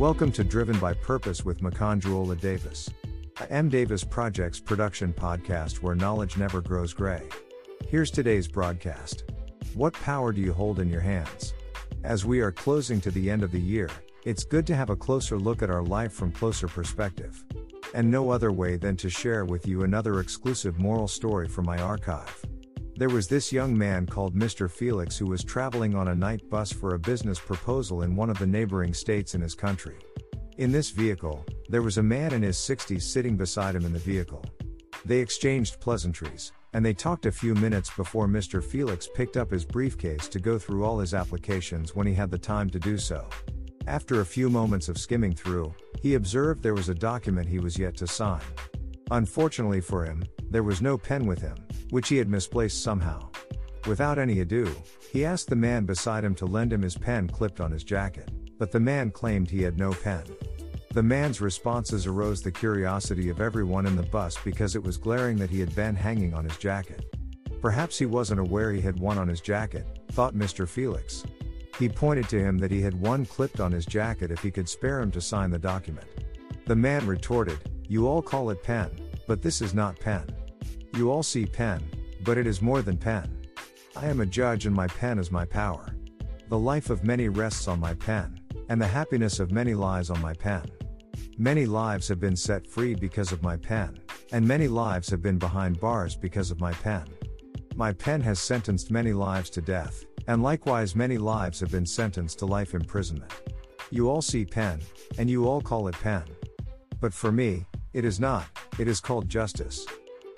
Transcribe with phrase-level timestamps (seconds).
[0.00, 2.88] Welcome to Driven by Purpose with Makanjuola Davis,
[3.38, 3.68] a M.
[3.68, 7.28] Davis Projects production podcast where knowledge never grows gray.
[7.86, 9.24] Here's today's broadcast.
[9.74, 11.52] What power do you hold in your hands?
[12.02, 13.90] As we are closing to the end of the year,
[14.24, 17.44] it's good to have a closer look at our life from closer perspective.
[17.92, 21.76] And no other way than to share with you another exclusive moral story from my
[21.76, 22.42] archive.
[23.00, 24.70] There was this young man called Mr.
[24.70, 28.38] Felix who was traveling on a night bus for a business proposal in one of
[28.38, 29.96] the neighboring states in his country.
[30.58, 33.98] In this vehicle, there was a man in his 60s sitting beside him in the
[33.98, 34.44] vehicle.
[35.06, 38.62] They exchanged pleasantries, and they talked a few minutes before Mr.
[38.62, 42.36] Felix picked up his briefcase to go through all his applications when he had the
[42.36, 43.26] time to do so.
[43.86, 47.78] After a few moments of skimming through, he observed there was a document he was
[47.78, 48.42] yet to sign.
[49.10, 51.56] Unfortunately for him, there was no pen with him,
[51.90, 53.28] which he had misplaced somehow.
[53.86, 54.70] Without any ado,
[55.12, 58.30] he asked the man beside him to lend him his pen clipped on his jacket,
[58.58, 60.24] but the man claimed he had no pen.
[60.92, 65.36] The man's responses arose the curiosity of everyone in the bus because it was glaring
[65.38, 67.14] that he had been hanging on his jacket.
[67.60, 70.68] Perhaps he wasn't aware he had one on his jacket, thought Mr.
[70.68, 71.24] Felix.
[71.78, 74.68] He pointed to him that he had one clipped on his jacket if he could
[74.68, 76.06] spare him to sign the document.
[76.66, 78.90] The man retorted, You all call it pen,
[79.26, 80.26] but this is not pen.
[80.94, 81.82] You all see pen,
[82.24, 83.46] but it is more than pen.
[83.96, 85.94] I am a judge and my pen is my power.
[86.48, 90.20] The life of many rests on my pen, and the happiness of many lies on
[90.20, 90.64] my pen.
[91.38, 94.00] Many lives have been set free because of my pen,
[94.32, 97.04] and many lives have been behind bars because of my pen.
[97.76, 102.40] My pen has sentenced many lives to death, and likewise many lives have been sentenced
[102.40, 103.32] to life imprisonment.
[103.90, 104.80] You all see pen,
[105.18, 106.24] and you all call it pen.
[107.00, 108.46] But for me, it is not,
[108.78, 109.86] it is called justice.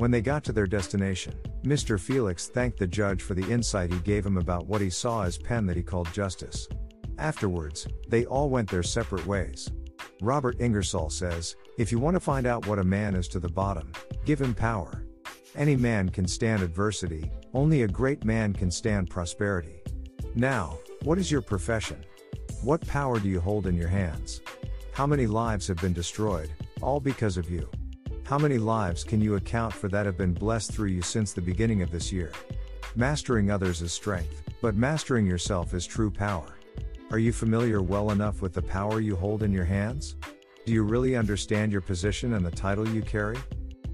[0.00, 2.00] When they got to their destination, Mr.
[2.00, 5.36] Felix thanked the judge for the insight he gave him about what he saw as
[5.36, 6.66] pen that he called justice.
[7.18, 9.70] Afterwards, they all went their separate ways.
[10.22, 13.50] Robert Ingersoll says, If you want to find out what a man is to the
[13.50, 13.92] bottom,
[14.24, 15.04] give him power.
[15.54, 19.82] Any man can stand adversity, only a great man can stand prosperity.
[20.34, 22.06] Now, what is your profession?
[22.62, 24.40] What power do you hold in your hands?
[24.92, 26.48] How many lives have been destroyed,
[26.80, 27.68] all because of you?
[28.30, 31.40] How many lives can you account for that have been blessed through you since the
[31.40, 32.30] beginning of this year?
[32.94, 36.46] Mastering others is strength, but mastering yourself is true power.
[37.10, 40.14] Are you familiar well enough with the power you hold in your hands?
[40.64, 43.36] Do you really understand your position and the title you carry?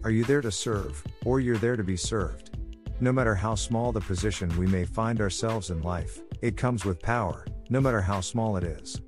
[0.05, 2.59] Are you there to serve, or you're there to be served?
[3.01, 7.01] No matter how small the position we may find ourselves in life, it comes with
[7.01, 9.01] power, no matter how small it is.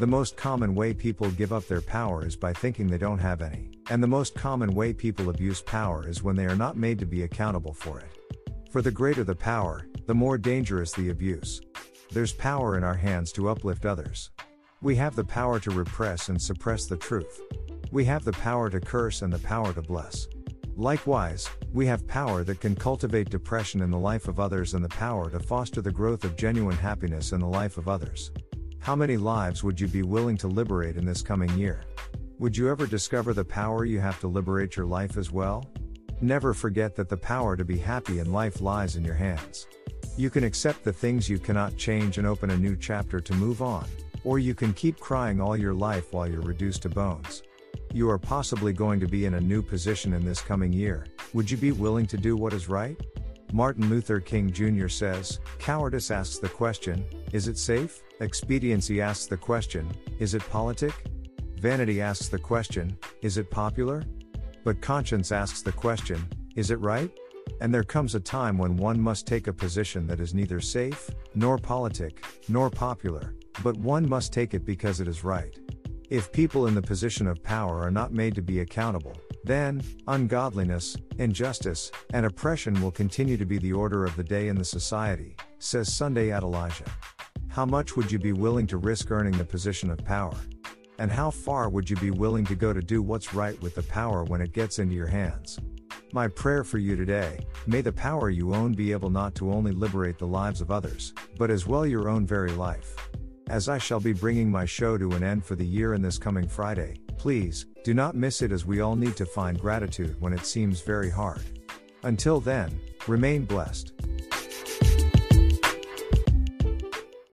[0.00, 3.40] The most common way people give up their power is by thinking they don't have
[3.40, 3.70] any.
[3.90, 7.06] And the most common way people abuse power is when they are not made to
[7.06, 8.10] be accountable for it.
[8.72, 11.60] For the greater the power, the more dangerous the abuse.
[12.10, 14.30] There's power in our hands to uplift others.
[14.82, 17.40] We have the power to repress and suppress the truth.
[17.92, 20.26] We have the power to curse and the power to bless.
[20.76, 24.88] Likewise, we have power that can cultivate depression in the life of others and the
[24.88, 28.32] power to foster the growth of genuine happiness in the life of others.
[28.84, 31.84] How many lives would you be willing to liberate in this coming year?
[32.38, 35.64] Would you ever discover the power you have to liberate your life as well?
[36.20, 39.68] Never forget that the power to be happy in life lies in your hands.
[40.18, 43.62] You can accept the things you cannot change and open a new chapter to move
[43.62, 43.86] on,
[44.22, 47.42] or you can keep crying all your life while you're reduced to bones.
[47.94, 51.06] You are possibly going to be in a new position in this coming year.
[51.32, 53.00] Would you be willing to do what is right?
[53.52, 54.88] Martin Luther King Jr.
[54.88, 58.02] says, Cowardice asks the question, is it safe?
[58.20, 60.92] Expediency asks the question, is it politic?
[61.58, 64.04] Vanity asks the question, is it popular?
[64.64, 67.10] But conscience asks the question, is it right?
[67.60, 71.10] And there comes a time when one must take a position that is neither safe,
[71.34, 75.58] nor politic, nor popular, but one must take it because it is right.
[76.10, 80.96] If people in the position of power are not made to be accountable, then, ungodliness,
[81.18, 85.36] injustice, and oppression will continue to be the order of the day in the society,
[85.58, 86.88] says Sunday Adelaja.
[87.48, 90.36] How much would you be willing to risk earning the position of power?
[90.98, 93.82] And how far would you be willing to go to do what's right with the
[93.82, 95.58] power when it gets into your hands?
[96.12, 99.72] My prayer for you today may the power you own be able not to only
[99.72, 102.96] liberate the lives of others, but as well your own very life.
[103.48, 106.16] As I shall be bringing my show to an end for the year in this
[106.16, 110.32] coming Friday, please, do not miss it as we all need to find gratitude when
[110.32, 111.42] it seems very hard.
[112.04, 113.92] Until then, remain blessed.